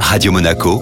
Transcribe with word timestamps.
Radio 0.00 0.32
Monaco, 0.32 0.80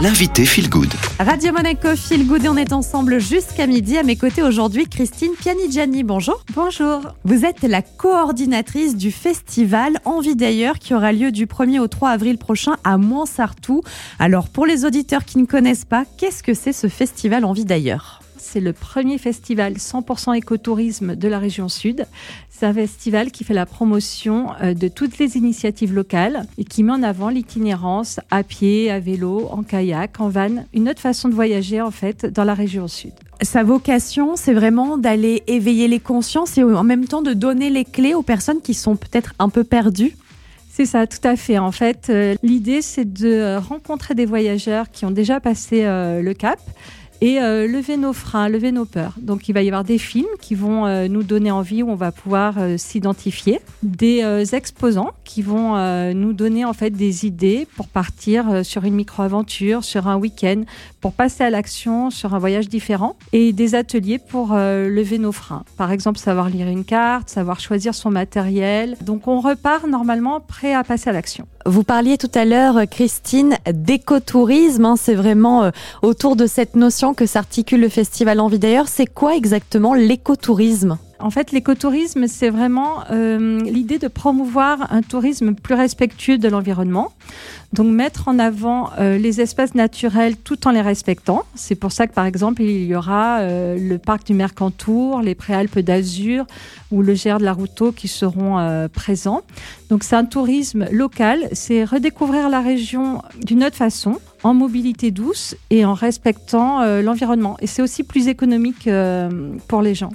l'invité 0.00 0.44
Feel 0.44 0.68
Good. 0.68 0.92
Radio 1.18 1.52
Monaco 1.52 1.96
Feel 1.96 2.26
Good 2.26 2.44
et 2.44 2.48
on 2.48 2.56
est 2.56 2.72
ensemble 2.72 3.18
jusqu'à 3.18 3.66
midi. 3.66 3.98
À 3.98 4.02
mes 4.02 4.16
côtés 4.16 4.42
aujourd'hui, 4.42 4.86
Christine 4.86 5.32
Pianigiani. 5.38 6.02
Bonjour. 6.02 6.44
Bonjour. 6.54 7.00
Vous 7.24 7.44
êtes 7.44 7.62
la 7.62 7.82
coordinatrice 7.82 8.96
du 8.96 9.10
festival 9.10 9.98
Envie 10.04 10.36
d'ailleurs 10.36 10.78
qui 10.78 10.94
aura 10.94 11.12
lieu 11.12 11.32
du 11.32 11.46
1er 11.46 11.80
au 11.80 11.88
3 11.88 12.10
avril 12.10 12.38
prochain 12.38 12.76
à 12.84 12.98
Moinsartou. 12.98 13.82
Alors 14.18 14.48
pour 14.48 14.66
les 14.66 14.84
auditeurs 14.84 15.24
qui 15.24 15.38
ne 15.38 15.46
connaissent 15.46 15.84
pas, 15.84 16.04
qu'est-ce 16.18 16.42
que 16.42 16.54
c'est 16.54 16.72
ce 16.72 16.88
festival 16.88 17.44
Envie 17.44 17.64
d'ailleurs? 17.64 18.20
C'est 18.38 18.60
le 18.60 18.72
premier 18.72 19.18
festival 19.18 19.74
100% 19.74 20.36
écotourisme 20.36 21.16
de 21.16 21.28
la 21.28 21.38
région 21.38 21.68
sud. 21.68 22.06
C'est 22.50 22.66
un 22.66 22.72
festival 22.72 23.30
qui 23.30 23.44
fait 23.44 23.54
la 23.54 23.66
promotion 23.66 24.48
euh, 24.62 24.74
de 24.74 24.88
toutes 24.88 25.18
les 25.18 25.36
initiatives 25.36 25.94
locales 25.94 26.46
et 26.58 26.64
qui 26.64 26.82
met 26.82 26.92
en 26.92 27.02
avant 27.02 27.28
l'itinérance 27.28 28.20
à 28.30 28.42
pied, 28.42 28.90
à 28.90 29.00
vélo, 29.00 29.48
en 29.50 29.62
kayak, 29.62 30.20
en 30.20 30.28
van, 30.28 30.64
une 30.72 30.88
autre 30.88 31.00
façon 31.00 31.28
de 31.28 31.34
voyager 31.34 31.80
en 31.80 31.90
fait 31.90 32.26
dans 32.26 32.44
la 32.44 32.54
région 32.54 32.88
sud. 32.88 33.12
Sa 33.42 33.62
vocation, 33.62 34.36
c'est 34.36 34.54
vraiment 34.54 34.96
d'aller 34.96 35.42
éveiller 35.46 35.88
les 35.88 36.00
consciences 36.00 36.56
et 36.56 36.64
en 36.64 36.84
même 36.84 37.06
temps 37.06 37.22
de 37.22 37.34
donner 37.34 37.68
les 37.68 37.84
clés 37.84 38.14
aux 38.14 38.22
personnes 38.22 38.62
qui 38.62 38.74
sont 38.74 38.96
peut-être 38.96 39.34
un 39.38 39.50
peu 39.50 39.64
perdues. 39.64 40.16
C'est 40.76 40.86
ça, 40.86 41.06
tout 41.06 41.26
à 41.26 41.36
fait. 41.36 41.58
En 41.58 41.72
fait, 41.72 42.08
euh, 42.10 42.34
l'idée, 42.42 42.82
c'est 42.82 43.10
de 43.10 43.56
rencontrer 43.56 44.14
des 44.14 44.26
voyageurs 44.26 44.90
qui 44.90 45.06
ont 45.06 45.10
déjà 45.10 45.40
passé 45.40 45.84
euh, 45.84 46.20
le 46.20 46.34
cap 46.34 46.58
et 47.20 47.40
euh, 47.40 47.66
lever 47.66 47.96
nos 47.96 48.12
freins, 48.12 48.48
lever 48.48 48.72
nos 48.72 48.84
peurs. 48.84 49.14
Donc 49.20 49.48
il 49.48 49.52
va 49.52 49.62
y 49.62 49.68
avoir 49.68 49.84
des 49.84 49.98
films 49.98 50.26
qui 50.40 50.54
vont 50.54 50.86
euh, 50.86 51.08
nous 51.08 51.22
donner 51.22 51.50
envie, 51.50 51.82
où 51.82 51.90
on 51.90 51.94
va 51.94 52.12
pouvoir 52.12 52.54
euh, 52.58 52.76
s'identifier, 52.76 53.60
des 53.82 54.54
exposants 54.54 55.12
qui 55.24 55.42
vont 55.42 55.76
nous 56.14 56.32
donner 56.32 56.64
en 56.64 56.72
fait 56.72 56.90
des 56.90 57.26
idées 57.26 57.66
pour 57.76 57.88
partir 57.88 58.64
sur 58.64 58.84
une 58.84 58.94
micro-aventure, 58.94 59.84
sur 59.84 60.08
un 60.08 60.16
week-end, 60.16 60.62
pour 61.06 61.12
passer 61.12 61.44
à 61.44 61.50
l'action 61.50 62.10
sur 62.10 62.34
un 62.34 62.40
voyage 62.40 62.68
différent, 62.68 63.14
et 63.32 63.52
des 63.52 63.76
ateliers 63.76 64.18
pour 64.18 64.54
lever 64.54 65.18
nos 65.18 65.30
freins. 65.30 65.62
Par 65.76 65.92
exemple, 65.92 66.18
savoir 66.18 66.50
lire 66.50 66.66
une 66.66 66.84
carte, 66.84 67.28
savoir 67.28 67.60
choisir 67.60 67.94
son 67.94 68.10
matériel. 68.10 68.96
Donc 69.02 69.28
on 69.28 69.38
repart 69.38 69.86
normalement 69.86 70.40
prêt 70.40 70.74
à 70.74 70.82
passer 70.82 71.10
à 71.10 71.12
l'action. 71.12 71.46
Vous 71.64 71.84
parliez 71.84 72.18
tout 72.18 72.30
à 72.34 72.44
l'heure, 72.44 72.80
Christine, 72.90 73.56
d'écotourisme. 73.72 74.84
Hein, 74.84 74.94
c'est 74.96 75.14
vraiment 75.14 75.70
autour 76.02 76.34
de 76.34 76.48
cette 76.48 76.74
notion 76.74 77.14
que 77.14 77.24
s'articule 77.24 77.82
le 77.82 77.88
festival 77.88 78.40
Envie 78.40 78.58
d'ailleurs. 78.58 78.88
C'est 78.88 79.06
quoi 79.06 79.36
exactement 79.36 79.94
l'écotourisme? 79.94 80.98
En 81.18 81.30
fait, 81.30 81.52
l'écotourisme, 81.52 82.26
c'est 82.26 82.50
vraiment 82.50 83.04
euh, 83.10 83.60
l'idée 83.60 83.98
de 83.98 84.08
promouvoir 84.08 84.92
un 84.92 85.00
tourisme 85.00 85.54
plus 85.54 85.74
respectueux 85.74 86.36
de 86.36 86.48
l'environnement. 86.48 87.12
Donc, 87.72 87.88
mettre 87.88 88.28
en 88.28 88.38
avant 88.38 88.90
euh, 88.98 89.16
les 89.16 89.40
espaces 89.40 89.74
naturels 89.74 90.36
tout 90.36 90.68
en 90.68 90.72
les 90.72 90.82
respectant. 90.82 91.44
C'est 91.54 91.74
pour 91.74 91.92
ça 91.92 92.06
que, 92.06 92.12
par 92.12 92.26
exemple, 92.26 92.62
il 92.62 92.84
y 92.84 92.94
aura 92.94 93.38
euh, 93.38 93.78
le 93.78 93.98
parc 93.98 94.26
du 94.26 94.34
Mercantour, 94.34 95.22
les 95.22 95.34
Préalpes 95.34 95.78
d'Azur 95.78 96.46
ou 96.90 97.02
le 97.02 97.14
GR 97.14 97.38
de 97.38 97.44
la 97.44 97.52
Routeau 97.52 97.92
qui 97.92 98.08
seront 98.08 98.86
présents. 98.92 99.42
Donc, 99.90 100.04
c'est 100.04 100.16
un 100.16 100.24
tourisme 100.24 100.86
local. 100.92 101.48
C'est 101.52 101.84
redécouvrir 101.84 102.48
la 102.48 102.60
région 102.60 103.22
d'une 103.42 103.64
autre 103.64 103.76
façon 103.76 104.20
en 104.42 104.54
mobilité 104.54 105.10
douce 105.10 105.56
et 105.70 105.84
en 105.84 105.94
respectant 105.94 106.84
l'environnement. 107.00 107.56
Et 107.60 107.66
c'est 107.66 107.82
aussi 107.82 108.04
plus 108.04 108.28
économique 108.28 108.88
pour 109.66 109.82
les 109.82 109.94
gens. 109.94 110.10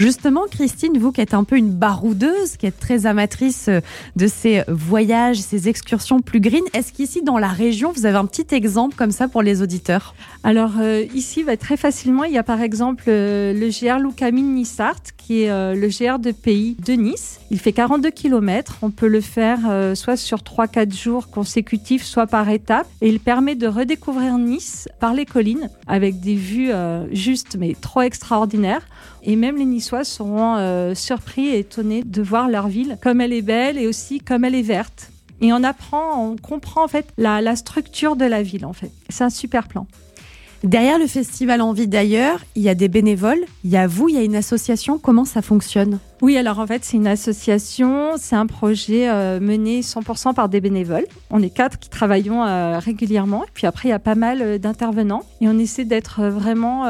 Justement, 0.00 0.44
Christine, 0.50 0.96
vous 0.96 1.12
qui 1.12 1.20
êtes 1.20 1.34
un 1.34 1.44
peu 1.44 1.58
une 1.58 1.72
baroudeuse, 1.72 2.56
qui 2.56 2.64
êtes 2.64 2.80
très 2.80 3.04
amatrice 3.04 3.68
euh, 3.68 3.80
de 4.16 4.28
ces 4.28 4.62
voyages, 4.66 5.36
ces 5.36 5.68
excursions 5.68 6.20
plus 6.20 6.40
green, 6.40 6.64
est-ce 6.72 6.90
qu'ici 6.90 7.20
dans 7.20 7.36
la 7.36 7.48
région, 7.48 7.92
vous 7.94 8.06
avez 8.06 8.16
un 8.16 8.24
petit 8.24 8.46
exemple 8.54 8.96
comme 8.96 9.10
ça 9.10 9.28
pour 9.28 9.42
les 9.42 9.60
auditeurs? 9.60 10.14
Alors 10.42 10.72
euh, 10.80 11.04
ici, 11.14 11.42
va 11.42 11.58
très 11.58 11.76
facilement, 11.76 12.24
il 12.24 12.32
y 12.32 12.38
a 12.38 12.42
par 12.42 12.62
exemple 12.62 13.04
euh, 13.08 13.52
le 13.52 13.68
GR 13.68 13.98
Loukamine 13.98 14.54
Nissart, 14.54 15.02
qui 15.18 15.42
est 15.42 15.74
le 15.76 15.88
GR 15.88 16.18
de 16.18 16.32
pays 16.32 16.76
de 16.84 16.94
Nice. 16.94 17.38
Il 17.50 17.60
fait 17.60 17.72
42 17.72 18.10
km. 18.10 18.78
On 18.82 18.90
peut 18.90 19.06
le 19.06 19.20
faire 19.20 19.60
soit 19.94 20.16
sur 20.16 20.38
3-4 20.38 20.92
jours 20.92 21.30
consécutifs, 21.30 22.02
soit 22.02 22.26
par 22.26 22.48
étapes. 22.48 22.88
Et 23.00 23.08
il 23.08 23.20
permet 23.20 23.54
de 23.54 23.68
redécouvrir 23.68 24.38
Nice 24.38 24.88
par 24.98 25.12
les 25.12 25.26
collines 25.26 25.70
avec 25.86 26.18
des 26.18 26.34
vues 26.34 26.72
justes 27.12 27.56
mais 27.60 27.76
trop 27.80 28.00
extraordinaires. 28.00 28.82
Et 29.22 29.36
même 29.36 29.56
les 29.56 29.66
Niçois 29.66 29.89
seront 30.04 30.56
euh, 30.56 30.94
surpris 30.94 31.48
et 31.48 31.58
étonnés 31.60 32.02
de 32.02 32.22
voir 32.22 32.48
leur 32.48 32.68
ville 32.68 32.98
comme 33.02 33.20
elle 33.20 33.32
est 33.32 33.42
belle 33.42 33.78
et 33.78 33.86
aussi 33.86 34.20
comme 34.20 34.44
elle 34.44 34.54
est 34.54 34.62
verte. 34.62 35.10
Et 35.40 35.52
on 35.52 35.62
apprend, 35.64 36.24
on 36.24 36.36
comprend 36.36 36.84
en 36.84 36.88
fait 36.88 37.06
la, 37.16 37.40
la 37.40 37.56
structure 37.56 38.16
de 38.16 38.24
la 38.24 38.42
ville 38.42 38.66
en 38.66 38.72
fait. 38.72 38.90
C'est 39.08 39.24
un 39.24 39.30
super 39.30 39.68
plan. 39.68 39.86
Derrière 40.62 40.98
le 40.98 41.06
festival 41.06 41.62
Envie 41.62 41.88
d'ailleurs, 41.88 42.40
il 42.54 42.62
y 42.62 42.68
a 42.68 42.74
des 42.74 42.88
bénévoles, 42.88 43.42
il 43.64 43.70
y 43.70 43.76
a 43.78 43.86
vous, 43.86 44.08
il 44.10 44.14
y 44.14 44.18
a 44.18 44.22
une 44.22 44.36
association. 44.36 44.98
Comment 44.98 45.24
ça 45.24 45.40
fonctionne? 45.40 45.98
Oui, 46.22 46.36
alors 46.36 46.58
en 46.58 46.66
fait, 46.66 46.84
c'est 46.84 46.98
une 46.98 47.06
association, 47.06 48.12
c'est 48.18 48.36
un 48.36 48.46
projet 48.46 49.08
euh, 49.08 49.40
mené 49.40 49.80
100% 49.80 50.34
par 50.34 50.50
des 50.50 50.60
bénévoles. 50.60 51.06
On 51.30 51.42
est 51.42 51.50
quatre 51.50 51.78
qui 51.78 51.88
travaillons 51.88 52.44
euh, 52.44 52.78
régulièrement. 52.78 53.44
Et 53.44 53.50
puis 53.54 53.66
après, 53.66 53.88
il 53.88 53.92
y 53.92 53.94
a 53.94 53.98
pas 53.98 54.14
mal 54.14 54.42
euh, 54.42 54.58
d'intervenants. 54.58 55.22
Et 55.40 55.48
on 55.48 55.58
essaie 55.58 55.86
d'être 55.86 56.24
vraiment 56.24 56.86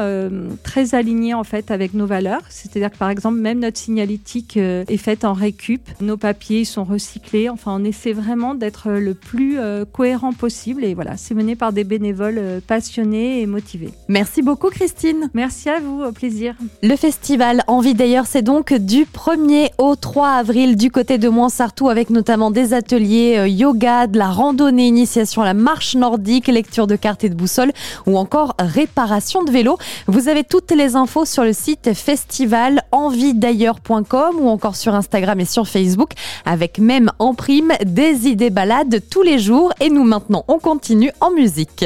très 0.63 0.93
alignés 0.95 1.33
en 1.33 1.43
fait 1.43 1.71
avec 1.71 1.93
nos 1.93 2.05
valeurs. 2.05 2.41
C'est-à-dire 2.49 2.91
que 2.91 2.97
par 2.97 3.09
exemple, 3.09 3.37
même 3.37 3.59
notre 3.59 3.77
signalétique 3.77 4.57
est 4.57 4.97
faite 4.97 5.23
en 5.23 5.33
récup. 5.33 5.81
Nos 6.01 6.17
papiers 6.17 6.65
sont 6.65 6.83
recyclés. 6.83 7.49
Enfin, 7.49 7.77
on 7.79 7.83
essaie 7.85 8.11
vraiment 8.11 8.53
d'être 8.53 8.91
le 8.91 9.13
plus 9.13 9.57
cohérent 9.93 10.33
possible. 10.33 10.83
Et 10.83 10.93
voilà, 10.93 11.15
c'est 11.15 11.33
mené 11.33 11.55
par 11.55 11.71
des 11.71 11.85
bénévoles 11.85 12.61
passionnés 12.67 13.41
et 13.41 13.45
motivés. 13.45 13.91
Merci 14.09 14.41
beaucoup, 14.41 14.69
Christine. 14.69 15.29
Merci 15.33 15.69
à 15.69 15.79
vous, 15.79 16.03
au 16.03 16.11
plaisir. 16.11 16.55
Le 16.83 16.95
festival 16.95 17.63
Envie 17.67 17.93
d'ailleurs, 17.93 18.25
c'est 18.27 18.41
donc 18.41 18.73
du 18.73 19.05
1er 19.23 19.69
au 19.77 19.95
3 19.95 20.29
avril 20.29 20.75
du 20.75 20.89
côté 20.89 21.19
de 21.19 21.29
Moinsartou 21.29 21.89
avec 21.89 22.09
notamment 22.09 22.49
des 22.49 22.73
ateliers 22.73 23.35
euh, 23.37 23.47
yoga, 23.47 24.07
de 24.07 24.17
la 24.17 24.31
randonnée, 24.31 24.87
initiation 24.87 25.43
à 25.43 25.45
la 25.45 25.53
marche 25.53 25.93
nordique, 25.93 26.47
lecture 26.47 26.87
de 26.87 26.95
cartes 26.95 27.23
et 27.23 27.29
de 27.29 27.35
boussole 27.35 27.71
ou 28.07 28.17
encore 28.17 28.55
réparation 28.57 29.43
de 29.43 29.51
vélo. 29.51 29.77
Vous 30.07 30.27
avez 30.27 30.43
toutes 30.43 30.71
les 30.71 30.95
infos 30.95 31.25
sur 31.25 31.43
le 31.43 31.53
site 31.53 31.93
festivalenviedailleurs.com 31.93 34.37
ou 34.39 34.49
encore 34.49 34.75
sur 34.75 34.95
Instagram 34.95 35.39
et 35.39 35.45
sur 35.45 35.67
Facebook 35.67 36.13
avec 36.43 36.79
même 36.79 37.11
en 37.19 37.35
prime 37.35 37.73
des 37.85 38.27
idées 38.27 38.49
balades 38.49 39.03
tous 39.11 39.21
les 39.21 39.37
jours 39.37 39.71
et 39.79 39.91
nous 39.91 40.03
maintenant 40.03 40.45
on 40.47 40.57
continue 40.57 41.11
en 41.19 41.29
musique. 41.29 41.85